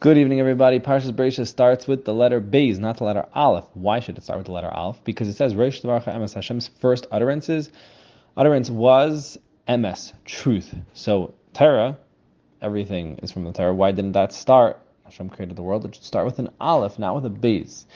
[0.00, 0.78] Good evening, everybody.
[0.78, 3.64] Parshas Bereishis starts with the letter Beis, not the letter Aleph.
[3.74, 5.02] Why should it start with the letter Aleph?
[5.02, 6.34] Because it says Reish Devarcha Emes.
[6.34, 7.72] Hashem's first utterances,
[8.36, 9.38] utterance was
[9.68, 10.72] Emes, truth.
[10.92, 11.98] So Torah,
[12.62, 13.74] everything is from the Torah.
[13.74, 14.78] Why didn't that start?
[15.04, 15.84] Hashem created the world.
[15.84, 17.86] It should start with an Aleph, not with a Beis.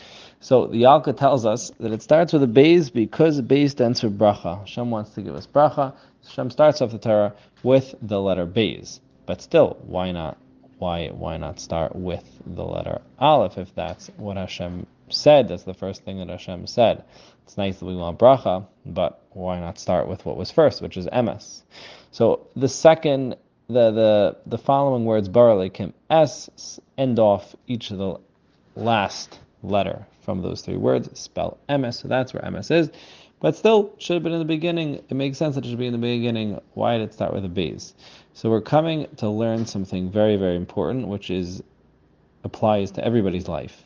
[0.41, 4.11] So the Yalkut tells us that it starts with a Beis because Beis stands for
[4.11, 4.59] bracha.
[4.59, 5.95] Hashem wants to give us bracha.
[6.25, 7.33] Hashem starts off the Torah
[7.63, 8.99] with the letter Beis.
[9.25, 10.37] But still, why not
[10.83, 15.47] why why not start with the letter Aleph if that's what Hashem said?
[15.47, 17.05] That's the first thing that Hashem said.
[17.45, 20.97] It's nice that we want bracha, but why not start with what was first, which
[20.97, 21.63] is emes?
[22.11, 23.37] So the second,
[23.69, 28.17] the the the following words baralikim s end off each of the
[28.75, 32.01] last letter from those three words, spell emes.
[32.01, 32.91] So that's where emes is.
[33.41, 35.03] But still, should have been in the beginning.
[35.09, 36.61] It makes sense that it should be in the beginning.
[36.75, 37.93] Why did it start with a Beis?
[38.35, 41.63] So we're coming to learn something very, very important, which is
[42.45, 43.83] applies to everybody's life,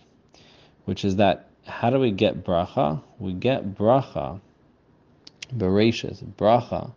[0.85, 3.03] which is that how do we get bracha?
[3.19, 4.41] We get bracha,
[5.55, 6.93] bereshis, bracha,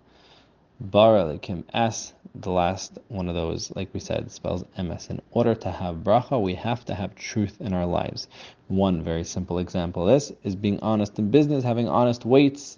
[0.83, 5.09] baralikim, s, the last one of those, like we said, spells emes.
[5.09, 8.27] In order to have bracha, we have to have truth in our lives.
[8.67, 12.77] One very simple example of this is being honest in business, having honest weights,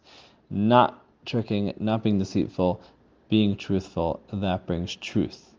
[0.49, 2.81] not tricking, not being deceitful,
[3.29, 4.21] being truthful.
[4.31, 5.51] That brings truth.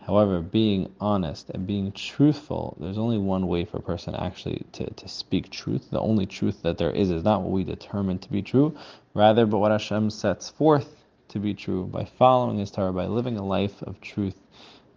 [0.00, 4.88] However, being honest and being truthful, there's only one way for a person actually to,
[4.88, 5.90] to speak truth.
[5.90, 8.74] The only truth that there is is not what we determine to be true,
[9.12, 10.99] rather, but what Hashem sets forth
[11.30, 14.36] to be true by following His Torah, by living a life of truth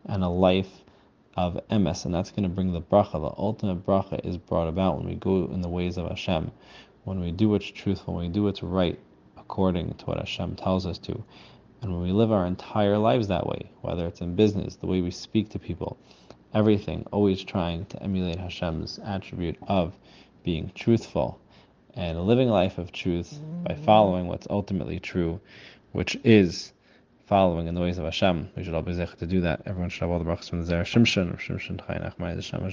[0.06, 0.84] and a life
[1.36, 3.14] of emes, and that's going to bring the bracha.
[3.14, 6.52] The ultimate bracha is brought about when we go in the ways of Hashem,
[7.04, 9.00] when we do what's truthful, when we do what's right
[9.38, 11.24] according to what Hashem tells us to,
[11.82, 15.02] and when we live our entire lives that way, whether it's in business, the way
[15.02, 15.98] we speak to people,
[16.54, 19.94] everything, always trying to emulate Hashem's attribute of
[20.44, 21.40] being truthful
[21.96, 23.84] and living a life of truth by mm-hmm.
[23.84, 25.40] following what's ultimately true
[25.94, 26.74] which is
[27.26, 28.50] following in the ways of Hashem.
[28.58, 29.62] We should all be to do that.
[29.66, 32.64] Everyone should have all the brachas from the Zera Shimshon, Shimshon Chaim Nachmani, the Shem,